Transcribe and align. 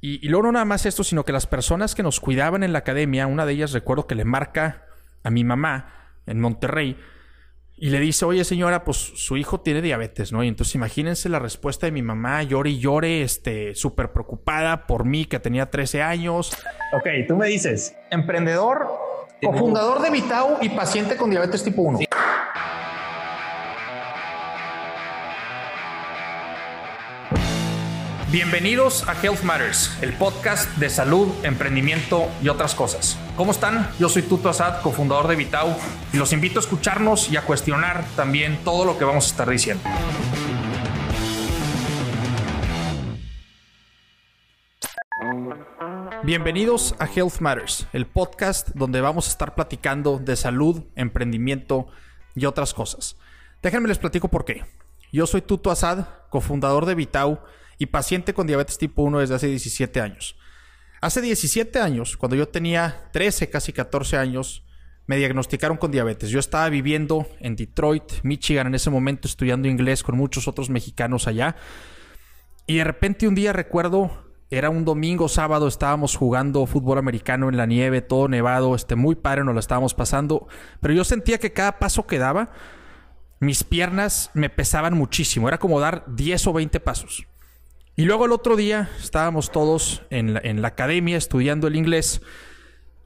Y, 0.00 0.24
y 0.24 0.28
luego 0.30 0.46
no 0.46 0.52
nada 0.52 0.64
más 0.64 0.86
esto, 0.86 1.04
sino 1.04 1.24
que 1.24 1.32
las 1.32 1.46
personas 1.46 1.94
que 1.94 2.02
nos 2.02 2.20
cuidaban 2.20 2.62
en 2.62 2.72
la 2.72 2.80
academia, 2.80 3.26
una 3.26 3.46
de 3.46 3.52
ellas 3.52 3.72
recuerdo 3.72 4.06
que 4.06 4.14
le 4.14 4.24
marca 4.24 4.86
a 5.22 5.30
mi 5.30 5.44
mamá 5.44 6.12
en 6.26 6.40
Monterrey 6.40 6.96
y 7.82 7.88
le 7.88 7.98
dice, 7.98 8.26
oye 8.26 8.44
señora, 8.44 8.84
pues 8.84 8.98
su 8.98 9.38
hijo 9.38 9.60
tiene 9.60 9.80
diabetes, 9.80 10.32
¿no? 10.32 10.44
Y 10.44 10.48
entonces 10.48 10.74
imagínense 10.74 11.30
la 11.30 11.38
respuesta 11.38 11.86
de 11.86 11.92
mi 11.92 12.02
mamá, 12.02 12.42
llore 12.42 12.70
y 12.70 12.78
llore, 12.78 13.22
este, 13.22 13.74
súper 13.74 14.12
preocupada 14.12 14.86
por 14.86 15.06
mí 15.06 15.24
que 15.24 15.40
tenía 15.40 15.70
13 15.70 16.02
años. 16.02 16.52
Ok, 16.92 17.06
tú 17.26 17.36
me 17.36 17.46
dices, 17.46 17.96
emprendedor, 18.10 18.86
cofundador 19.42 20.02
de 20.02 20.10
Vitao 20.10 20.58
y 20.60 20.68
paciente 20.68 21.16
con 21.16 21.30
diabetes 21.30 21.64
tipo 21.64 21.80
1. 21.80 22.00
Bienvenidos 28.32 29.08
a 29.08 29.20
Health 29.20 29.42
Matters, 29.42 29.98
el 30.02 30.12
podcast 30.12 30.76
de 30.76 30.88
salud, 30.88 31.26
emprendimiento 31.42 32.28
y 32.40 32.48
otras 32.48 32.76
cosas. 32.76 33.18
¿Cómo 33.36 33.50
están? 33.50 33.90
Yo 33.98 34.08
soy 34.08 34.22
Tuto 34.22 34.48
Asad, 34.48 34.82
cofundador 34.82 35.26
de 35.26 35.34
Vitao, 35.34 35.76
y 36.12 36.16
los 36.16 36.32
invito 36.32 36.60
a 36.60 36.62
escucharnos 36.62 37.28
y 37.32 37.36
a 37.36 37.42
cuestionar 37.42 38.04
también 38.14 38.60
todo 38.62 38.84
lo 38.84 38.96
que 38.96 39.04
vamos 39.04 39.26
a 39.26 39.30
estar 39.30 39.50
diciendo. 39.50 39.82
Bienvenidos 46.22 46.94
a 47.00 47.06
Health 47.06 47.40
Matters, 47.40 47.88
el 47.92 48.06
podcast 48.06 48.68
donde 48.74 49.00
vamos 49.00 49.26
a 49.26 49.30
estar 49.30 49.56
platicando 49.56 50.20
de 50.20 50.36
salud, 50.36 50.84
emprendimiento 50.94 51.88
y 52.36 52.46
otras 52.46 52.74
cosas. 52.74 53.16
Déjenme 53.60 53.88
les 53.88 53.98
platico 53.98 54.28
por 54.28 54.44
qué. 54.44 54.64
Yo 55.10 55.26
soy 55.26 55.42
Tuto 55.42 55.72
Asad, 55.72 56.06
cofundador 56.28 56.86
de 56.86 56.94
Vitao 56.94 57.42
y 57.80 57.86
paciente 57.86 58.34
con 58.34 58.46
diabetes 58.46 58.76
tipo 58.76 59.02
1 59.02 59.20
desde 59.20 59.34
hace 59.34 59.46
17 59.46 60.02
años. 60.02 60.36
Hace 61.00 61.22
17 61.22 61.80
años, 61.80 62.18
cuando 62.18 62.36
yo 62.36 62.46
tenía 62.46 63.08
13, 63.14 63.48
casi 63.48 63.72
14 63.72 64.18
años, 64.18 64.64
me 65.06 65.16
diagnosticaron 65.16 65.78
con 65.78 65.90
diabetes. 65.90 66.28
Yo 66.28 66.38
estaba 66.40 66.68
viviendo 66.68 67.26
en 67.40 67.56
Detroit, 67.56 68.04
Michigan, 68.22 68.66
en 68.66 68.74
ese 68.74 68.90
momento 68.90 69.26
estudiando 69.26 69.66
inglés 69.66 70.02
con 70.02 70.14
muchos 70.14 70.46
otros 70.46 70.68
mexicanos 70.68 71.26
allá. 71.26 71.56
Y 72.66 72.76
de 72.76 72.84
repente 72.84 73.26
un 73.26 73.34
día 73.34 73.54
recuerdo, 73.54 74.30
era 74.50 74.68
un 74.68 74.84
domingo, 74.84 75.30
sábado, 75.30 75.66
estábamos 75.66 76.16
jugando 76.16 76.66
fútbol 76.66 76.98
americano 76.98 77.48
en 77.48 77.56
la 77.56 77.64
nieve, 77.64 78.02
todo 78.02 78.28
nevado, 78.28 78.74
este, 78.74 78.94
muy 78.94 79.14
padre, 79.14 79.42
nos 79.42 79.54
lo 79.54 79.60
estábamos 79.60 79.94
pasando. 79.94 80.48
Pero 80.80 80.92
yo 80.92 81.04
sentía 81.04 81.38
que 81.38 81.54
cada 81.54 81.78
paso 81.78 82.06
que 82.06 82.18
daba, 82.18 82.52
mis 83.40 83.64
piernas 83.64 84.30
me 84.34 84.50
pesaban 84.50 84.92
muchísimo. 84.92 85.48
Era 85.48 85.56
como 85.56 85.80
dar 85.80 86.04
10 86.08 86.46
o 86.48 86.52
20 86.52 86.78
pasos. 86.80 87.26
Y 88.00 88.06
luego 88.06 88.24
el 88.24 88.32
otro 88.32 88.56
día 88.56 88.88
estábamos 88.98 89.52
todos 89.52 90.00
en 90.08 90.32
la, 90.32 90.68
academia 90.68 91.18
estudiando 91.18 91.66
el 91.66 91.76
inglés 91.76 92.22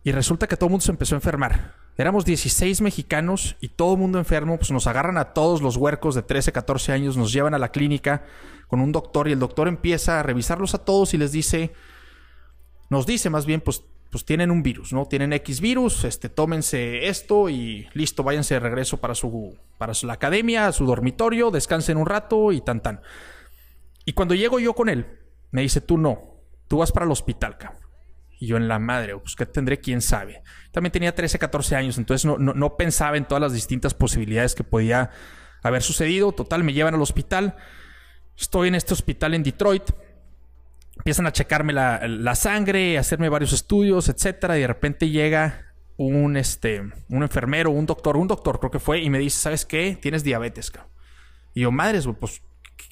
y 0.04 0.12
resulta 0.12 0.46
que 0.46 0.56
todo 0.56 0.68
el 0.68 0.70
mundo 0.70 0.84
se 0.84 0.92
empezó 0.92 1.16
a 1.16 1.18
enfermar. 1.18 1.74
Éramos 1.98 2.24
16 2.24 2.80
mexicanos 2.80 3.56
y 3.60 3.70
todo 3.70 3.94
el 3.94 3.98
mundo 3.98 4.20
enfermo, 4.20 4.56
pues 4.56 4.70
nos 4.70 4.86
agarran 4.86 5.18
a 5.18 5.32
todos 5.34 5.62
los 5.62 5.76
huercos 5.76 6.14
de 6.14 6.22
13, 6.22 6.52
14 6.52 6.92
años, 6.92 7.16
nos 7.16 7.32
llevan 7.32 7.54
a 7.54 7.58
la 7.58 7.72
clínica 7.72 8.22
con 8.68 8.80
un 8.80 8.92
doctor 8.92 9.26
y 9.26 9.32
el 9.32 9.40
doctor 9.40 9.66
empieza 9.66 10.20
a 10.20 10.22
revisarlos 10.22 10.76
a 10.76 10.84
todos 10.84 11.12
y 11.12 11.18
les 11.18 11.32
dice, 11.32 11.72
nos 12.88 13.04
dice 13.04 13.30
más 13.30 13.46
bien, 13.46 13.62
pues, 13.62 13.82
pues 14.10 14.24
tienen 14.24 14.52
un 14.52 14.62
virus, 14.62 14.92
¿no? 14.92 15.06
Tienen 15.06 15.32
X 15.32 15.60
virus, 15.60 16.04
este, 16.04 16.28
tómense 16.28 17.08
esto 17.08 17.48
y 17.48 17.88
listo, 17.94 18.22
váyanse 18.22 18.54
de 18.54 18.60
regreso 18.60 18.98
para 18.98 19.16
su, 19.16 19.56
para 19.76 19.92
la 20.04 20.12
academia, 20.12 20.68
a 20.68 20.72
su 20.72 20.86
dormitorio, 20.86 21.50
descansen 21.50 21.96
un 21.96 22.06
rato 22.06 22.52
y 22.52 22.60
tan 22.60 22.80
tan. 22.80 23.00
Y 24.05 24.12
cuando 24.12 24.34
llego 24.34 24.58
yo 24.60 24.74
con 24.74 24.88
él, 24.88 25.06
me 25.50 25.62
dice, 25.62 25.80
tú 25.80 25.98
no, 25.98 26.42
tú 26.69 26.78
vas 26.78 26.92
para 26.92 27.06
el 27.06 27.12
hospital, 27.12 27.56
cabrón. 27.56 27.84
Y 28.38 28.46
yo 28.48 28.56
en 28.56 28.69
la 28.69 28.78
madre, 28.78 29.16
pues 29.16 29.36
que 29.36 29.46
tendré, 29.46 29.78
quién 29.78 30.02
sabe. 30.02 30.42
También 30.72 30.92
tenía 30.92 31.14
13, 31.14 31.38
14 31.38 31.77
años, 31.77 31.98
entonces 31.98 32.30
no, 32.38 32.77
pensaba 32.77 33.16
en 33.16 33.24
todas 33.24 33.41
las 33.41 33.52
distintas 33.52 33.94
posibilidades 33.94 34.55
que 34.55 34.64
podía 34.64 35.11
haber 35.62 35.83
sucedido. 35.83 36.33
Total, 36.33 36.64
me 36.64 36.73
llevan 36.73 36.95
al 36.95 37.02
hospital. 37.02 37.56
Estoy 38.36 38.68
en 38.68 38.74
este 38.74 38.92
hospital 38.92 39.34
en 39.34 39.45
Detroit. 39.45 39.84
Empiezan 40.96 41.27
a 41.27 41.33
checarme 41.33 41.73
la, 41.73 42.34
sangre, 42.34 42.98
a 42.98 43.01
hacerme 43.01 43.28
varios 43.28 43.52
estudios, 43.52 44.08
etcétera. 44.08 44.58
Y 44.58 44.62
de 44.62 44.67
repente 44.67 45.08
llega 45.08 45.73
un, 45.96 46.36
este, 46.36 46.80
un 47.08 47.23
enfermero, 47.23 47.70
un 47.70 47.86
doctor, 47.86 48.17
un 48.17 48.27
doctor 48.27 48.58
creo 48.58 48.70
que 48.70 48.80
fue, 48.80 49.01
y 49.01 49.11
me 49.11 49.18
dice, 49.18 49.39
¿sabes 49.39 49.64
qué? 49.64 49.96
Tienes 50.01 50.24
diabetes, 50.24 50.70
cabrón. 50.70 50.92
Y 51.55 51.61
yo, 51.61 51.70
madres, 51.70 52.08
pues 52.18 52.42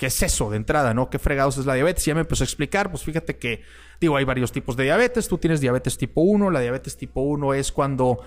¿qué 0.03 0.07
es 0.07 0.21
eso 0.21 0.51
de 0.51 0.57
entrada, 0.57 0.95
no? 0.95 1.11
¿Qué 1.11 1.21
fregados 1.21 1.59
es 1.59 1.65
la 1.65 1.75
diabetes? 1.75 2.05
Y 2.05 2.11
ya 2.11 2.17
me 2.17 2.23
empezó 2.23 2.43
a 2.43 2.47
explicar, 2.47 2.91
pues 2.91 3.05
fíjate 3.05 3.39
que, 3.39 3.63
digo, 4.01 4.17
hay 4.17 4.25
varios 4.25 4.51
tipos 4.51 4.77
de 4.77 4.83
diabetes. 4.83 5.29
Tú 5.29 5.39
tienes 5.39 5.61
diabetes 5.61 5.97
tipo 5.97 6.23
1. 6.23 6.51
La 6.51 6.59
diabetes 6.59 6.97
tipo 6.97 7.21
1 7.21 7.55
es 7.55 7.71
cuando 7.71 8.19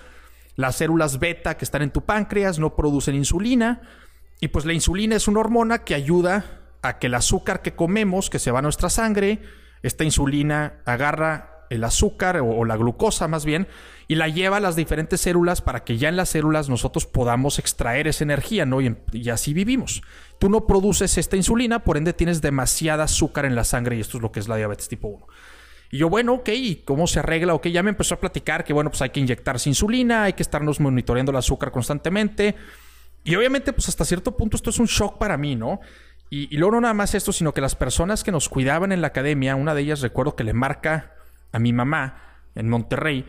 las 0.56 0.78
células 0.78 1.20
beta 1.20 1.58
que 1.58 1.66
están 1.66 1.82
en 1.82 1.92
tu 1.92 2.06
páncreas 2.06 2.60
no 2.60 2.78
producen 2.78 3.14
insulina. 3.14 3.82
Y 4.40 4.48
pues 4.48 4.64
la 4.64 4.72
insulina 4.72 5.18
es 5.18 5.28
una 5.28 5.42
hormona 5.42 5.80
que 5.80 5.96
ayuda 5.96 6.62
a 6.82 6.98
que 6.98 7.08
el 7.08 7.14
azúcar 7.14 7.62
que 7.62 7.76
comemos, 7.76 8.30
que 8.30 8.40
se 8.40 8.52
va 8.52 8.60
a 8.60 8.62
nuestra 8.62 8.90
sangre, 8.90 9.42
esta 9.84 10.06
insulina 10.06 10.76
agarra 10.86 11.55
el 11.76 11.84
azúcar 11.84 12.40
o, 12.42 12.66
la 12.66 12.78
glucosa 12.78 13.28
más 13.28 13.46
bien 13.46 13.68
y 14.08 14.16
la 14.16 14.28
lleva 14.28 14.58
a 14.58 14.60
las 14.60 14.76
diferentes 14.76 15.22
células 15.22 15.62
para 15.62 15.84
que 15.84 15.98
ya 15.98 16.10
en 16.10 16.18
las 16.18 16.30
células 16.30 16.70
nosotros 16.70 17.06
podamos 17.06 17.60
extraer 17.60 18.08
esa 18.08 18.24
energía, 18.24 18.66
¿no? 18.66 18.82
Y, 18.82 19.30
así 19.30 19.54
vivimos. 19.54 20.02
Tú 20.40 20.50
no 20.50 20.68
produces 20.68 21.18
esta 21.18 21.38
insulina, 21.38 21.84
por 21.84 21.98
ende 21.98 22.14
tienes 22.14 22.42
demasiada 22.42 23.06
azúcar 23.06 23.46
en 23.46 23.56
la 23.56 23.64
sangre 23.64 23.98
y 23.98 24.02
esto 24.02 24.18
es 24.18 24.22
lo 24.22 24.32
que 24.32 24.40
es 24.40 24.48
la 24.48 24.58
diabetes 24.58 24.88
tipo 24.88 25.08
1. 25.08 25.28
Y 25.92 26.00
yo, 26.00 26.10
bueno, 26.10 26.34
ok, 26.34 26.50
¿y 26.50 26.76
cómo 26.78 27.08
se 27.08 27.20
arregla? 27.20 27.54
Ok, 27.54 27.68
ya 27.68 27.84
me 27.84 27.90
empezó 27.90 28.16
a 28.16 28.20
platicar 28.20 28.64
que, 28.64 28.74
bueno, 28.74 28.90
pues 28.90 29.02
hay 29.02 29.12
que 29.12 29.20
inyectarse 29.20 29.70
insulina, 29.70 30.24
hay 30.24 30.34
que 30.34 30.44
estarnos 30.44 30.80
monitoreando 30.80 31.32
el 31.32 31.38
azúcar 31.38 31.72
constantemente. 31.72 32.56
Y 33.24 33.36
obviamente, 33.36 33.74
pues 33.74 33.90
hasta 33.90 34.06
cierto 34.06 34.36
punto 34.36 34.58
esto 34.58 34.70
es 34.70 34.80
un 34.80 34.88
shock 34.88 35.18
para 35.18 35.38
mí, 35.38 35.56
¿no? 35.56 35.80
Y, 36.30 36.54
y 36.54 36.58
luego 36.58 36.76
no 36.76 36.82
nada 36.82 36.94
más 36.94 37.16
esto, 37.16 37.32
sino 37.32 37.54
que 37.54 37.62
las 37.62 37.76
personas 37.76 38.24
que 38.24 38.32
nos 38.32 38.50
cuidaban 38.50 38.92
en 38.92 39.02
la 39.02 39.08
academia, 39.08 39.56
una 39.56 39.74
de 39.74 39.82
ellas 39.82 40.02
recuerdo 40.02 40.36
que 40.36 40.44
le 40.44 40.54
marca 40.54 41.16
a 41.56 41.60
mi 41.60 41.74
mamá 41.74 42.42
en 42.54 42.70
Monterrey 42.70 43.26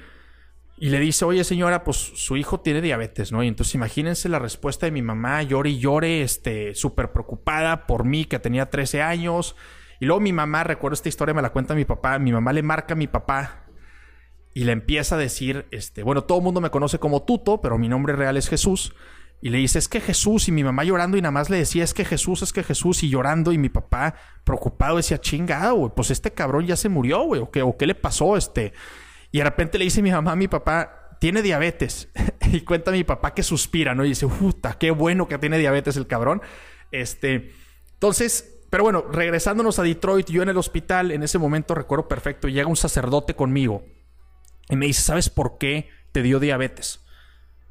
y 0.78 0.90
le 0.90 1.00
dice, 1.00 1.24
oye 1.24 1.42
señora, 1.44 1.84
pues 1.84 1.96
su 1.96 2.36
hijo 2.36 2.60
tiene 2.60 2.82
diabetes, 2.82 3.32
¿no? 3.32 3.42
Y 3.42 3.48
entonces 3.48 3.74
imagínense 3.74 4.28
la 4.28 4.38
respuesta 4.38 4.86
de 4.86 4.92
mi 4.92 5.00
mamá, 5.00 5.42
llore 5.42 5.70
y 5.70 5.78
llore, 5.78 6.22
este, 6.22 6.74
súper 6.74 7.12
preocupada 7.12 7.86
por 7.86 8.04
mí, 8.04 8.26
que 8.26 8.38
tenía 8.38 8.68
13 8.68 9.00
años. 9.00 9.56
Y 10.00 10.06
luego 10.06 10.20
mi 10.20 10.34
mamá, 10.34 10.64
recuerdo 10.64 10.94
esta 10.94 11.08
historia, 11.08 11.34
me 11.34 11.40
la 11.40 11.50
cuenta 11.50 11.74
mi 11.74 11.86
papá, 11.86 12.18
mi 12.18 12.30
mamá 12.30 12.52
le 12.52 12.62
marca 12.62 12.92
a 12.92 12.96
mi 12.96 13.06
papá 13.06 13.64
y 14.52 14.64
le 14.64 14.72
empieza 14.72 15.14
a 15.14 15.18
decir, 15.18 15.66
este, 15.70 16.02
bueno, 16.02 16.24
todo 16.24 16.38
el 16.38 16.44
mundo 16.44 16.60
me 16.60 16.70
conoce 16.70 16.98
como 16.98 17.22
Tuto, 17.22 17.62
pero 17.62 17.78
mi 17.78 17.88
nombre 17.88 18.14
real 18.14 18.36
es 18.36 18.48
Jesús. 18.48 18.94
Y 19.40 19.50
le 19.50 19.58
dice, 19.58 19.78
es 19.78 19.88
que 19.88 20.00
Jesús, 20.00 20.48
y 20.48 20.52
mi 20.52 20.64
mamá 20.64 20.84
llorando 20.84 21.16
y 21.16 21.22
nada 21.22 21.30
más 21.30 21.50
le 21.50 21.58
decía, 21.58 21.84
es 21.84 21.94
que 21.94 22.04
Jesús, 22.04 22.42
es 22.42 22.52
que 22.52 22.64
Jesús, 22.64 23.02
y 23.02 23.10
llorando, 23.10 23.52
y 23.52 23.58
mi 23.58 23.68
papá 23.68 24.14
preocupado 24.44 24.96
decía, 24.96 25.20
chingado, 25.20 25.74
güey, 25.74 25.92
pues 25.94 26.10
este 26.10 26.32
cabrón 26.32 26.66
ya 26.66 26.76
se 26.76 26.88
murió, 26.88 27.22
güey, 27.22 27.40
o 27.40 27.50
qué, 27.50 27.62
o 27.62 27.76
qué 27.76 27.86
le 27.86 27.94
pasó, 27.94 28.36
este. 28.36 28.72
Y 29.30 29.38
de 29.38 29.44
repente 29.44 29.78
le 29.78 29.84
dice 29.84 30.02
mi 30.02 30.10
mamá 30.10 30.32
a 30.32 30.36
mi 30.36 30.48
papá, 30.48 31.16
tiene 31.20 31.42
diabetes. 31.42 32.08
y 32.52 32.62
cuenta 32.62 32.90
mi 32.90 33.04
papá 33.04 33.34
que 33.34 33.42
suspira, 33.42 33.94
¿no? 33.94 34.04
Y 34.04 34.10
dice, 34.10 34.26
puta, 34.26 34.78
qué 34.78 34.90
bueno 34.90 35.28
que 35.28 35.38
tiene 35.38 35.58
diabetes 35.58 35.96
el 35.96 36.06
cabrón. 36.06 36.40
Este, 36.90 37.52
entonces, 37.92 38.56
pero 38.70 38.84
bueno, 38.84 39.04
regresándonos 39.10 39.78
a 39.78 39.82
Detroit, 39.82 40.28
yo 40.28 40.42
en 40.42 40.48
el 40.48 40.56
hospital, 40.56 41.10
en 41.10 41.22
ese 41.22 41.38
momento 41.38 41.74
recuerdo 41.74 42.08
perfecto, 42.08 42.48
llega 42.48 42.68
un 42.68 42.76
sacerdote 42.76 43.34
conmigo 43.34 43.84
y 44.68 44.76
me 44.76 44.86
dice, 44.86 45.02
¿sabes 45.02 45.30
por 45.30 45.58
qué 45.58 45.88
te 46.12 46.22
dio 46.22 46.40
diabetes? 46.40 47.05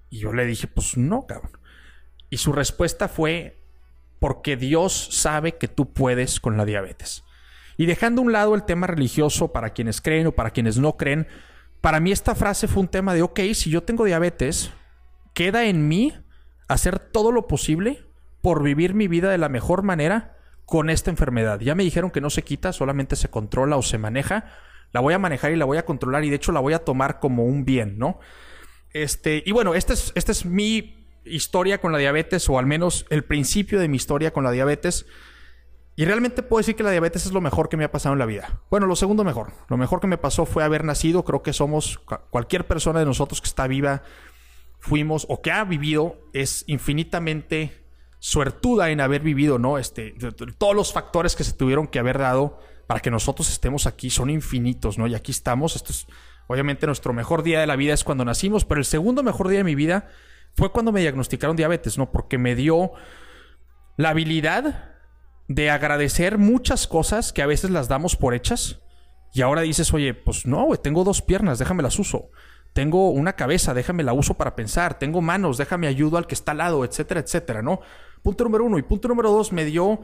Y 0.10 0.20
yo 0.20 0.34
le 0.34 0.46
dije, 0.46 0.68
pues 0.68 0.98
no, 0.98 1.26
cabrón. 1.26 1.52
Y 2.30 2.38
su 2.38 2.54
respuesta 2.54 3.08
fue, 3.08 3.62
porque 4.20 4.58
Dios 4.58 5.10
sabe 5.12 5.58
que 5.58 5.68
tú 5.68 5.94
puedes 5.94 6.40
con 6.40 6.58
la 6.58 6.66
diabetes. 6.66 7.24
Y 7.78 7.86
dejando 7.86 8.22
a 8.22 8.26
un 8.26 8.32
lado 8.32 8.56
el 8.56 8.64
tema 8.64 8.88
religioso 8.88 9.52
para 9.52 9.72
quienes 9.72 10.02
creen 10.02 10.28
o 10.28 10.32
para 10.32 10.52
quienes 10.52 10.78
no 10.78 10.98
creen, 10.98 11.28
para 11.82 12.00
mí 12.00 12.12
esta 12.12 12.34
frase 12.36 12.68
fue 12.68 12.82
un 12.82 12.88
tema 12.88 13.14
de, 13.14 13.22
ok, 13.22 13.40
si 13.54 13.70
yo 13.70 13.84
tengo 13.84 14.06
diabetes, 14.06 14.72
queda 15.34 15.66
en 15.66 15.88
mí 15.88 16.14
hacer 16.68 17.00
todo 17.00 17.32
lo 17.32 17.48
posible 17.48 18.06
por 18.42 18.64
vivir 18.64 18.94
mi 18.94 19.08
vida 19.08 19.30
de 19.30 19.38
la 19.38 19.50
mejor 19.50 19.84
manera 19.84 20.38
con 20.66 20.90
esta 20.90 21.12
enfermedad. 21.12 21.60
Ya 21.60 21.76
me 21.76 21.84
dijeron 21.84 22.12
que 22.12 22.22
no 22.22 22.30
se 22.30 22.44
quita, 22.44 22.74
solamente 22.74 23.16
se 23.16 23.30
controla 23.30 23.78
o 23.78 23.82
se 23.82 23.98
maneja. 23.98 24.46
La 24.92 25.00
voy 25.02 25.14
a 25.14 25.20
manejar 25.20 25.52
y 25.52 25.56
la 25.58 25.66
voy 25.66 25.78
a 25.78 25.86
controlar 25.86 26.24
y 26.24 26.30
de 26.30 26.38
hecho 26.38 26.52
la 26.52 26.60
voy 26.60 26.74
a 26.74 26.80
tomar 26.80 27.20
como 27.20 27.46
un 27.46 27.66
bien, 27.66 27.98
¿no? 27.98 28.20
Este, 28.96 29.44
y 29.46 29.52
bueno, 29.52 29.76
esta 29.76 29.92
es, 29.92 30.14
esta 30.16 30.32
es 30.32 30.46
mi 30.46 30.96
historia 31.26 31.82
con 31.82 31.92
la 31.92 31.98
diabetes, 31.98 32.48
o 32.48 32.58
al 32.58 32.66
menos 32.66 33.06
el 33.10 33.26
principio 33.26 33.78
de 33.78 33.90
mi 33.90 33.98
historia 33.98 34.32
con 34.32 34.46
la 34.46 34.52
diabetes. 34.52 35.06
Y 35.98 36.06
realmente 36.06 36.44
puedo 36.44 36.60
decir 36.60 36.78
que 36.78 36.84
la 36.84 36.92
diabetes 36.92 37.26
es 37.26 37.34
lo 37.34 37.42
mejor 37.42 37.68
que 37.68 37.76
me 37.76 37.84
ha 37.84 37.92
pasado 37.92 38.14
en 38.14 38.20
la 38.20 38.26
vida. 38.26 38.62
Bueno, 38.72 38.88
lo 38.88 38.96
segundo 38.96 39.26
mejor. 39.26 39.52
Lo 39.68 39.76
mejor 39.76 40.00
que 40.00 40.08
me 40.08 40.18
pasó 40.18 40.46
fue 40.46 40.64
haber 40.64 40.86
nacido. 40.86 41.26
Creo 41.26 41.44
que 41.44 41.52
somos, 41.52 42.00
cualquier 42.30 42.68
persona 42.68 43.00
de 43.00 43.06
nosotros 43.06 43.42
que 43.42 43.50
está 43.50 43.68
viva, 43.68 44.04
fuimos 44.80 45.26
o 45.28 45.42
que 45.42 45.52
ha 45.52 45.66
vivido, 45.66 46.16
es 46.32 46.64
infinitamente 46.68 47.86
suertuda 48.20 48.92
en 48.92 49.02
haber 49.02 49.24
vivido, 49.24 49.60
¿no? 49.60 49.78
Este, 49.78 50.16
todos 50.58 50.74
los 50.74 50.94
factores 50.94 51.36
que 51.36 51.44
se 51.44 51.52
tuvieron 51.52 51.88
que 51.88 52.00
haber 52.00 52.18
dado 52.18 52.60
para 52.88 53.02
que 53.02 53.12
nosotros 53.12 53.50
estemos 53.50 53.88
aquí 53.88 54.10
son 54.10 54.30
infinitos, 54.30 54.98
¿no? 54.98 55.06
Y 55.06 55.16
aquí 55.16 55.34
estamos. 55.34 55.76
Esto 55.76 55.92
es, 55.92 56.08
obviamente, 56.48 56.86
nuestro 56.86 57.14
mejor 57.14 57.44
día 57.44 57.60
de 57.60 57.68
la 57.68 57.76
vida 57.76 57.94
es 57.94 58.04
cuando 58.04 58.26
nacimos, 58.26 58.66
pero 58.66 58.80
el 58.80 58.86
segundo 58.86 59.24
mejor 59.24 59.48
día 59.48 59.60
de 59.60 59.64
mi 59.64 59.76
vida 59.76 60.10
fue 60.56 60.72
cuando 60.72 60.92
me 60.92 61.02
diagnosticaron 61.02 61.56
diabetes, 61.56 61.98
¿no? 61.98 62.12
Porque 62.12 62.38
me 62.38 62.56
dio 62.56 62.92
la 63.98 64.10
habilidad 64.10 64.96
de 65.48 65.70
agradecer 65.70 66.38
muchas 66.38 66.88
cosas 66.88 67.34
que 67.34 67.42
a 67.42 67.48
veces 67.48 67.70
las 67.72 67.88
damos 67.88 68.16
por 68.16 68.34
hechas. 68.34 68.80
Y 69.34 69.42
ahora 69.42 69.62
dices, 69.62 69.94
oye, 69.94 70.14
pues 70.14 70.46
no, 70.46 70.68
tengo 70.78 71.04
dos 71.04 71.22
piernas, 71.22 71.60
déjame 71.60 71.84
las 71.84 72.00
uso. 72.00 72.30
Tengo 72.74 73.10
una 73.10 73.34
cabeza, 73.34 73.74
déjame 73.74 74.04
la 74.04 74.14
uso 74.14 74.36
para 74.36 74.56
pensar. 74.56 74.98
Tengo 74.98 75.22
manos, 75.22 75.58
déjame 75.58 75.88
ayudo 75.88 76.18
al 76.18 76.28
que 76.28 76.36
está 76.36 76.52
al 76.52 76.60
lado, 76.60 76.86
etcétera, 76.86 77.20
etcétera, 77.20 77.62
¿no? 77.62 77.82
Punto 78.22 78.44
número 78.44 78.66
uno. 78.66 78.78
Y 78.78 78.84
punto 78.84 79.08
número 79.08 79.32
dos, 79.32 79.52
me 79.52 79.66
dio, 79.66 80.02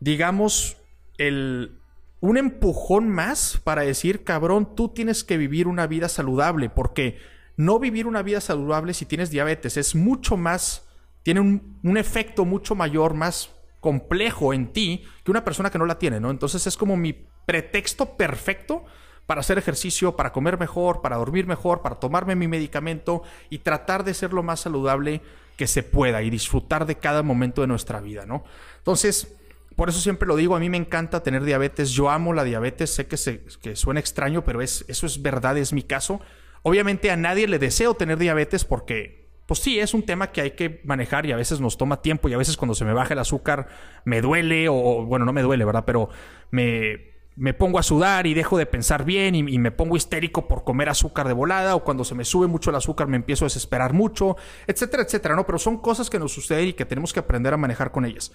digamos, 0.00 0.76
el, 1.18 1.78
un 2.24 2.38
empujón 2.38 3.10
más 3.10 3.60
para 3.64 3.82
decir, 3.82 4.24
cabrón, 4.24 4.74
tú 4.74 4.88
tienes 4.88 5.24
que 5.24 5.36
vivir 5.36 5.68
una 5.68 5.86
vida 5.86 6.08
saludable, 6.08 6.70
porque 6.70 7.18
no 7.58 7.78
vivir 7.78 8.06
una 8.06 8.22
vida 8.22 8.40
saludable 8.40 8.94
si 8.94 9.04
tienes 9.04 9.28
diabetes 9.28 9.76
es 9.76 9.94
mucho 9.94 10.38
más, 10.38 10.88
tiene 11.22 11.40
un, 11.40 11.78
un 11.82 11.98
efecto 11.98 12.46
mucho 12.46 12.74
mayor, 12.74 13.12
más 13.12 13.50
complejo 13.78 14.54
en 14.54 14.72
ti 14.72 15.04
que 15.22 15.30
una 15.30 15.44
persona 15.44 15.70
que 15.70 15.78
no 15.78 15.84
la 15.84 15.98
tiene, 15.98 16.18
¿no? 16.18 16.30
Entonces 16.30 16.66
es 16.66 16.78
como 16.78 16.96
mi 16.96 17.12
pretexto 17.44 18.16
perfecto 18.16 18.84
para 19.26 19.40
hacer 19.40 19.58
ejercicio, 19.58 20.16
para 20.16 20.32
comer 20.32 20.58
mejor, 20.58 21.02
para 21.02 21.16
dormir 21.16 21.46
mejor, 21.46 21.82
para 21.82 21.96
tomarme 21.96 22.36
mi 22.36 22.48
medicamento 22.48 23.22
y 23.50 23.58
tratar 23.58 24.02
de 24.02 24.14
ser 24.14 24.32
lo 24.32 24.42
más 24.42 24.60
saludable 24.60 25.20
que 25.58 25.66
se 25.66 25.82
pueda 25.82 26.22
y 26.22 26.30
disfrutar 26.30 26.86
de 26.86 26.96
cada 26.96 27.22
momento 27.22 27.60
de 27.60 27.66
nuestra 27.66 28.00
vida, 28.00 28.24
¿no? 28.24 28.44
Entonces, 28.78 29.36
por 29.76 29.88
eso 29.88 30.00
siempre 30.00 30.28
lo 30.28 30.36
digo, 30.36 30.54
a 30.54 30.60
mí 30.60 30.68
me 30.70 30.76
encanta 30.76 31.22
tener 31.22 31.44
diabetes, 31.44 31.90
yo 31.90 32.10
amo 32.10 32.32
la 32.32 32.44
diabetes, 32.44 32.90
sé 32.90 33.06
que, 33.06 33.16
se, 33.16 33.44
que 33.60 33.74
suena 33.74 34.00
extraño, 34.00 34.44
pero 34.44 34.62
es, 34.62 34.84
eso 34.88 35.06
es 35.06 35.20
verdad, 35.20 35.58
es 35.58 35.72
mi 35.72 35.82
caso. 35.82 36.20
Obviamente 36.62 37.10
a 37.10 37.16
nadie 37.16 37.48
le 37.48 37.58
deseo 37.58 37.94
tener 37.94 38.18
diabetes 38.18 38.64
porque, 38.64 39.28
pues 39.46 39.60
sí, 39.60 39.80
es 39.80 39.92
un 39.92 40.04
tema 40.04 40.30
que 40.32 40.40
hay 40.40 40.50
que 40.52 40.80
manejar 40.84 41.26
y 41.26 41.32
a 41.32 41.36
veces 41.36 41.60
nos 41.60 41.76
toma 41.76 42.02
tiempo 42.02 42.28
y 42.28 42.34
a 42.34 42.38
veces 42.38 42.56
cuando 42.56 42.74
se 42.74 42.84
me 42.84 42.92
baja 42.92 43.14
el 43.14 43.18
azúcar 43.18 43.66
me 44.04 44.20
duele 44.20 44.68
o, 44.68 45.04
bueno, 45.04 45.24
no 45.24 45.32
me 45.32 45.42
duele, 45.42 45.64
¿verdad? 45.64 45.84
Pero 45.84 46.08
me, 46.52 47.12
me 47.34 47.52
pongo 47.52 47.80
a 47.80 47.82
sudar 47.82 48.28
y 48.28 48.34
dejo 48.34 48.56
de 48.56 48.66
pensar 48.66 49.04
bien 49.04 49.34
y, 49.34 49.40
y, 49.40 49.58
me 49.58 49.72
pongo 49.72 49.96
histérico 49.96 50.46
por 50.46 50.62
comer 50.62 50.88
azúcar 50.88 51.26
de 51.26 51.34
volada 51.34 51.74
o 51.74 51.82
cuando 51.82 52.04
se 52.04 52.14
me 52.14 52.24
sube 52.24 52.46
mucho 52.46 52.70
el 52.70 52.76
azúcar 52.76 53.08
me 53.08 53.16
empiezo 53.16 53.44
a 53.44 53.46
desesperar 53.46 53.92
mucho, 53.92 54.36
etcétera, 54.68 55.02
etcétera, 55.02 55.34
¿no? 55.34 55.44
Pero 55.44 55.58
son 55.58 55.78
cosas 55.78 56.08
que 56.08 56.20
nos 56.20 56.32
suceden 56.32 56.68
y 56.68 56.72
que 56.74 56.84
tenemos 56.86 57.12
que 57.12 57.20
aprender 57.20 57.52
a 57.52 57.56
manejar 57.56 57.90
con 57.90 58.04
ellas. 58.04 58.32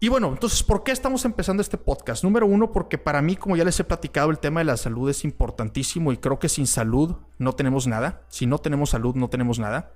Y 0.00 0.08
bueno, 0.08 0.28
entonces, 0.28 0.62
¿por 0.62 0.84
qué 0.84 0.92
estamos 0.92 1.24
empezando 1.24 1.62
este 1.62 1.78
podcast? 1.78 2.24
Número 2.24 2.46
uno, 2.46 2.72
porque 2.72 2.98
para 2.98 3.22
mí, 3.22 3.36
como 3.36 3.56
ya 3.56 3.64
les 3.64 3.78
he 3.80 3.84
platicado, 3.84 4.30
el 4.30 4.38
tema 4.38 4.60
de 4.60 4.64
la 4.64 4.76
salud 4.76 5.08
es 5.08 5.24
importantísimo 5.24 6.12
y 6.12 6.18
creo 6.18 6.38
que 6.38 6.48
sin 6.48 6.66
salud 6.66 7.16
no 7.38 7.54
tenemos 7.54 7.86
nada. 7.86 8.22
Si 8.28 8.46
no 8.46 8.58
tenemos 8.58 8.90
salud, 8.90 9.14
no 9.14 9.30
tenemos 9.30 9.58
nada. 9.58 9.92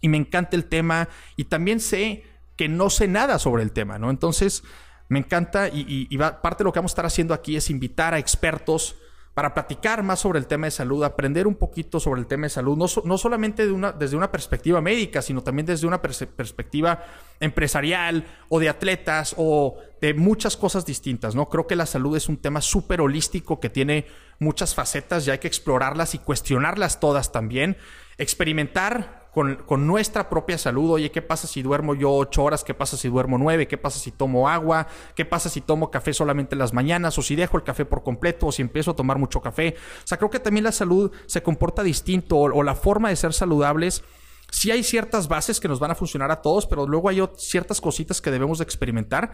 Y 0.00 0.08
me 0.08 0.16
encanta 0.16 0.56
el 0.56 0.64
tema 0.64 1.08
y 1.36 1.44
también 1.44 1.80
sé 1.80 2.24
que 2.56 2.68
no 2.68 2.88
sé 2.88 3.08
nada 3.08 3.38
sobre 3.38 3.62
el 3.62 3.72
tema, 3.72 3.98
¿no? 3.98 4.10
Entonces, 4.10 4.62
me 5.08 5.18
encanta 5.18 5.68
y, 5.68 6.16
va, 6.16 6.40
parte 6.40 6.62
de 6.62 6.68
lo 6.68 6.72
que 6.72 6.78
vamos 6.78 6.92
a 6.92 6.94
estar 6.94 7.06
haciendo 7.06 7.34
aquí 7.34 7.56
es 7.56 7.68
invitar 7.68 8.14
a 8.14 8.18
expertos 8.18 8.96
para 9.34 9.54
platicar 9.54 10.02
más 10.02 10.20
sobre 10.20 10.38
el 10.38 10.46
tema 10.46 10.66
de 10.66 10.72
salud, 10.72 11.04
aprender 11.04 11.46
un 11.46 11.54
poquito 11.54 12.00
sobre 12.00 12.20
el 12.20 12.26
tema 12.26 12.44
de 12.44 12.50
salud, 12.50 12.76
no, 12.76 12.86
no 13.04 13.18
solamente 13.18 13.66
desde 13.98 14.16
una 14.16 14.32
perspectiva 14.32 14.80
médica, 14.80 15.22
sino 15.22 15.42
también 15.42 15.66
desde 15.66 15.86
una 15.86 16.02
pers 16.02 16.26
perspectiva 16.36 17.04
empresarial 17.38 18.26
o 18.48 18.58
de 18.58 18.68
atletas 18.68 19.34
o 19.38 19.78
de 20.00 20.14
muchas 20.14 20.56
cosas 20.56 20.84
distintas, 20.84 21.34
¿no? 21.34 21.48
Creo 21.48 21.66
que 21.66 21.76
la 21.76 21.86
salud 21.86 22.16
es 22.16 22.28
un 22.28 22.38
tema 22.38 22.60
súper 22.60 23.00
holístico 23.00 23.60
que 23.60 23.70
tiene 23.70 24.06
muchas 24.40 24.74
facetas 24.74 25.26
y 25.26 25.30
hay 25.30 25.38
que 25.38 25.48
explorarlas 25.48 26.14
y 26.14 26.18
cuestionarlas 26.18 26.98
todas 26.98 27.30
también, 27.30 27.76
experimentar 28.18 29.19
con, 29.32 29.56
con, 29.66 29.86
nuestra 29.86 30.28
propia 30.28 30.58
salud. 30.58 30.90
Oye, 30.90 31.10
¿qué 31.10 31.22
pasa 31.22 31.46
si 31.46 31.62
duermo 31.62 31.94
yo 31.94 32.12
ocho 32.12 32.42
horas? 32.42 32.64
¿Qué 32.64 32.74
pasa 32.74 32.96
si 32.96 33.08
duermo 33.08 33.38
nueve? 33.38 33.68
¿Qué 33.68 33.78
pasa 33.78 33.98
si 33.98 34.10
tomo 34.10 34.48
agua? 34.48 34.86
¿Qué 35.14 35.24
pasa 35.24 35.48
si 35.48 35.60
tomo 35.60 35.90
café 35.90 36.12
solamente 36.12 36.54
en 36.54 36.58
las 36.58 36.72
mañanas? 36.72 37.16
¿O 37.18 37.22
si 37.22 37.36
dejo 37.36 37.56
el 37.56 37.62
café 37.62 37.84
por 37.84 38.02
completo? 38.02 38.48
¿O 38.48 38.52
si 38.52 38.62
empiezo 38.62 38.92
a 38.92 38.96
tomar 38.96 39.18
mucho 39.18 39.40
café? 39.40 39.76
O 40.04 40.06
sea, 40.06 40.18
creo 40.18 40.30
que 40.30 40.40
también 40.40 40.64
la 40.64 40.72
salud 40.72 41.12
se 41.26 41.42
comporta 41.42 41.82
distinto 41.82 42.36
o, 42.38 42.62
la 42.62 42.74
forma 42.74 43.08
de 43.08 43.16
ser 43.16 43.32
saludables. 43.32 44.02
Sí 44.50 44.70
hay 44.70 44.82
ciertas 44.82 45.28
bases 45.28 45.60
que 45.60 45.68
nos 45.68 45.78
van 45.78 45.92
a 45.92 45.94
funcionar 45.94 46.30
a 46.30 46.42
todos, 46.42 46.66
pero 46.66 46.86
luego 46.86 47.08
hay 47.08 47.22
ciertas 47.36 47.80
cositas 47.80 48.20
que 48.20 48.30
debemos 48.30 48.58
de 48.58 48.64
experimentar. 48.64 49.32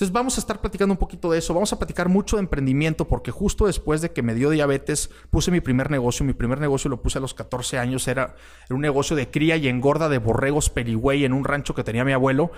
Entonces 0.00 0.14
vamos 0.14 0.38
a 0.38 0.40
estar 0.40 0.62
platicando 0.62 0.94
un 0.94 0.98
poquito 0.98 1.30
de 1.30 1.38
eso. 1.38 1.52
Vamos 1.52 1.74
a 1.74 1.78
platicar 1.78 2.08
mucho 2.08 2.36
de 2.36 2.40
emprendimiento 2.40 3.06
porque 3.06 3.30
justo 3.30 3.66
después 3.66 4.00
de 4.00 4.12
que 4.12 4.22
me 4.22 4.34
dio 4.34 4.48
diabetes 4.48 5.10
puse 5.28 5.50
mi 5.50 5.60
primer 5.60 5.90
negocio. 5.90 6.24
Mi 6.24 6.32
primer 6.32 6.58
negocio 6.58 6.88
lo 6.88 7.02
puse 7.02 7.18
a 7.18 7.20
los 7.20 7.34
14 7.34 7.76
años. 7.76 8.08
Era, 8.08 8.34
un 8.70 8.80
negocio 8.80 9.14
de 9.14 9.30
cría 9.30 9.58
y 9.58 9.68
engorda 9.68 10.08
de 10.08 10.16
borregos 10.16 10.70
perigüey 10.70 11.26
en 11.26 11.34
un 11.34 11.44
rancho 11.44 11.74
que 11.74 11.84
tenía 11.84 12.02
mi 12.02 12.12
abuelo. 12.12 12.50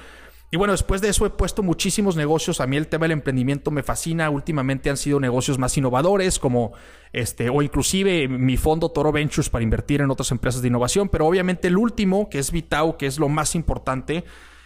Y 0.52 0.56
bueno, 0.56 0.72
después 0.72 1.00
de 1.00 1.08
eso 1.08 1.26
he 1.26 1.30
puesto 1.30 1.64
muchísimos 1.64 2.14
negocios. 2.14 2.60
A 2.60 2.68
mí 2.68 2.76
el 2.76 2.86
tema 2.86 3.06
del 3.06 3.12
emprendimiento 3.12 3.72
me 3.72 3.82
fascina. 3.82 4.30
Últimamente 4.30 4.88
han 4.88 4.96
sido 4.96 5.18
negocios 5.18 5.58
más 5.58 5.76
innovadores, 5.76 6.38
como 6.38 6.74
este, 7.12 7.50
o 7.50 7.60
inclusive 7.60 8.28
mi 8.28 8.56
fondo 8.56 8.92
Toro 8.92 9.10
Ventures 9.10 9.50
para 9.50 9.64
invertir 9.64 10.00
en 10.00 10.12
otras 10.12 10.30
empresas 10.30 10.62
de 10.62 10.68
innovación. 10.68 11.08
Pero 11.08 11.26
obviamente 11.26 11.66
el 11.66 11.76
último, 11.76 12.30
que 12.30 12.38
es 12.38 12.52
Vitao, 12.52 12.96
que 12.96 13.06
es 13.06 13.18
lo 13.18 13.28
más 13.28 13.56
importante, 13.56 14.22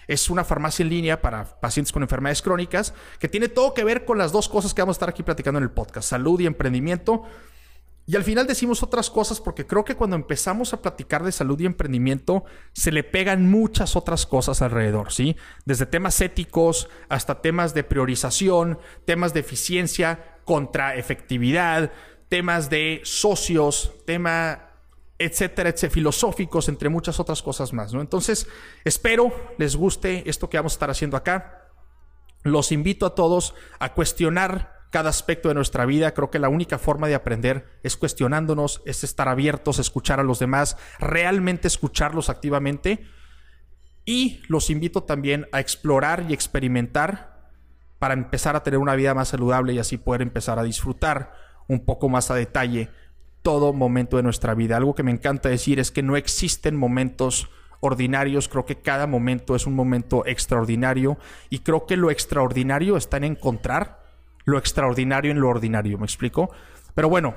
es 0.09 0.31
una 0.31 0.45
farmacia 0.45 0.83
en 0.83 0.91
línea 0.91 1.21
para 1.21 1.45
pacientes 1.61 1.93
con 1.93 2.03
enfermedades 2.03 2.43
crónicas 2.43 2.95
que 3.19 3.29
tiene 3.29 3.49
todo 3.49 3.75
que 3.75 3.85
ver 3.85 4.05
con 4.05 4.19
las 4.19 4.33
dos 4.33 4.49
cosas 4.49 4.75
que 4.75 4.83
vamos 4.83 4.95
a 4.95 4.99
estar 4.99 5.09
aquí 5.09 5.23
platicando 5.23 5.59
en 5.59 5.65
el 5.65 5.71
podcast, 5.71 6.09
salud 6.09 6.41
y 6.41 6.47
emprendimiento. 6.47 7.25
Y 8.09 8.15
al 8.15 8.23
final 8.23 8.47
decimos 8.47 8.85
otras 8.85 9.11
cosas 9.11 9.41
porque 9.41 9.67
creo 9.67 9.85
que 9.85 9.97
cuando 9.97 10.15
empezamos 10.15 10.73
a 10.73 10.81
platicar 10.81 11.25
de 11.25 11.33
salud 11.33 11.59
y 11.59 11.67
emprendimiento 11.67 12.45
se 12.73 12.93
le 12.93 13.03
pegan 13.03 13.51
muchas 13.51 13.97
otras 13.97 14.27
cosas 14.27 14.63
alrededor, 14.63 15.13
¿sí? 15.13 15.37
Desde 15.65 15.87
temas 15.87 16.21
éticos 16.21 16.89
hasta 17.09 17.43
temas 17.43 17.75
de 17.75 17.83
priorización, 17.83 18.79
temas 19.05 19.35
de 19.35 19.41
eficiencia 19.41 20.39
contra 20.45 20.95
efectividad, 20.95 21.91
temas 22.29 22.71
de 22.71 23.01
socios, 23.03 23.93
tema 24.05 24.66
etcétera, 25.19 25.71
etcétera, 25.71 25.93
filosóficos, 25.93 26.69
entre 26.69 26.89
muchas 26.89 27.19
otras 27.21 27.43
cosas 27.43 27.73
más, 27.73 27.93
¿no? 27.93 28.01
Entonces, 28.01 28.47
espero 28.85 29.33
les 29.59 29.77
guste 29.77 30.29
esto 30.29 30.51
que 30.51 30.59
vamos 30.59 30.75
a 30.75 30.77
estar 30.77 30.91
haciendo 30.91 31.17
acá. 31.17 31.71
Los 32.43 32.71
invito 32.73 33.07
a 33.07 33.15
todos 33.15 33.55
a 33.79 33.95
cuestionar 33.95 34.77
cada 34.91 35.11
aspecto 35.11 35.49
de 35.49 35.55
nuestra 35.55 35.85
vida. 35.85 36.15
Creo 36.15 36.31
que 36.31 36.39
la 36.39 36.49
única 36.49 36.79
forma 36.79 37.09
de 37.09 37.15
aprender 37.15 37.81
es 37.83 37.97
cuestionándonos, 37.97 38.83
es 38.87 39.05
estar 39.05 39.29
abiertos, 39.29 39.79
escuchar 39.79 40.21
a 40.21 40.25
los 40.25 40.39
demás, 40.39 40.77
realmente 40.99 41.69
escucharlos 41.69 42.31
activamente. 42.31 43.07
Y 44.05 44.43
los 44.49 44.71
invito 44.71 45.03
también 45.03 45.49
a 45.53 45.61
explorar 45.61 46.27
y 46.29 46.35
experimentar 46.35 47.51
para 47.99 48.15
empezar 48.15 48.55
a 48.55 48.63
tener 48.63 48.79
una 48.79 48.95
vida 48.95 49.15
más 49.15 49.29
saludable 49.29 49.73
y 49.73 49.79
así 49.79 49.97
poder 49.97 50.23
empezar 50.23 50.59
a 50.59 50.63
disfrutar 50.63 51.33
un 51.69 51.85
poco 51.85 52.09
más 52.09 52.31
a 52.31 52.35
detalle 52.35 52.91
todo 53.47 53.73
momento 53.73 54.17
de 54.17 54.25
nuestra 54.25 54.55
vida. 54.55 54.77
Algo 54.77 54.97
que 54.97 55.05
me 55.05 55.13
encanta 55.13 55.49
decir 55.49 55.79
es 55.79 55.93
que 55.93 56.03
no 56.03 56.17
existen 56.17 56.75
momentos 56.75 57.49
ordinarios, 57.79 58.49
creo 58.49 58.67
que 58.67 58.81
cada 58.81 59.07
momento 59.07 59.55
es 59.55 59.69
un 59.69 59.75
momento 59.75 60.27
extraordinario 60.27 61.17
y 61.49 61.61
creo 61.61 61.87
que 61.87 61.97
lo 61.97 62.11
extraordinario 62.11 62.97
está 62.97 63.19
en 63.19 63.23
encontrar 63.23 64.01
lo 64.47 64.59
extraordinario 64.59 65.31
en 65.31 65.39
lo 65.39 65.49
ordinario, 65.49 65.97
¿me 65.97 66.07
explico? 66.07 66.51
Pero 66.97 67.09
bueno, 67.09 67.35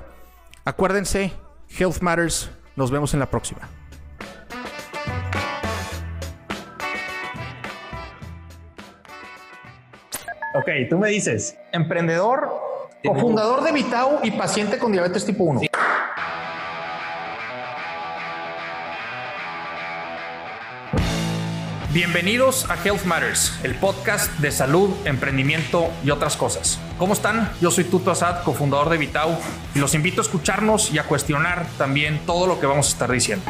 acuérdense, 0.64 1.30
Health 1.78 2.00
Matters, 2.00 2.50
nos 2.74 2.90
vemos 2.90 3.14
en 3.14 3.20
la 3.20 3.26
próxima. 3.26 3.60
Ok, 10.56 10.68
tú 10.88 10.98
me 10.98 11.08
dices, 11.08 11.56
emprendedor, 11.70 12.50
cofundador 13.04 13.62
de 13.62 13.70
Vitao 13.70 14.18
y 14.24 14.32
paciente 14.32 14.76
con 14.76 14.90
diabetes 14.90 15.24
tipo 15.24 15.44
1. 15.44 15.69
Bienvenidos 21.92 22.70
a 22.70 22.76
Health 22.76 23.04
Matters, 23.04 23.52
el 23.64 23.74
podcast 23.74 24.30
de 24.38 24.52
salud, 24.52 24.90
emprendimiento 25.06 25.90
y 26.04 26.10
otras 26.10 26.36
cosas. 26.36 26.78
¿Cómo 26.98 27.14
están? 27.14 27.50
Yo 27.60 27.72
soy 27.72 27.82
Tuto 27.82 28.12
Asad, 28.12 28.44
cofundador 28.44 28.90
de 28.90 28.96
Vitao, 28.96 29.36
y 29.74 29.80
los 29.80 29.96
invito 29.96 30.20
a 30.20 30.22
escucharnos 30.22 30.92
y 30.92 30.98
a 30.98 31.02
cuestionar 31.02 31.66
también 31.78 32.20
todo 32.26 32.46
lo 32.46 32.60
que 32.60 32.66
vamos 32.66 32.86
a 32.86 32.90
estar 32.90 33.10
diciendo. 33.10 33.44